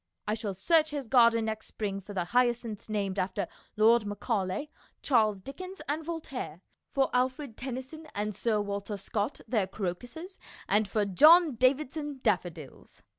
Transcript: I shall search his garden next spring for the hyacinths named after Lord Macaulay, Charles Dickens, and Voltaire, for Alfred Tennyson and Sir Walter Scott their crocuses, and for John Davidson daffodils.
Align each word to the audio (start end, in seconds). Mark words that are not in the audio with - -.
I 0.27 0.33
shall 0.33 0.55
search 0.55 0.89
his 0.89 1.05
garden 1.05 1.45
next 1.45 1.67
spring 1.67 2.01
for 2.01 2.15
the 2.15 2.23
hyacinths 2.23 2.89
named 2.89 3.19
after 3.19 3.47
Lord 3.77 4.03
Macaulay, 4.07 4.71
Charles 5.03 5.41
Dickens, 5.41 5.79
and 5.87 6.03
Voltaire, 6.03 6.61
for 6.89 7.11
Alfred 7.13 7.55
Tennyson 7.55 8.07
and 8.15 8.33
Sir 8.33 8.59
Walter 8.59 8.97
Scott 8.97 9.41
their 9.47 9.67
crocuses, 9.67 10.39
and 10.67 10.87
for 10.87 11.05
John 11.05 11.53
Davidson 11.53 12.19
daffodils. 12.23 13.03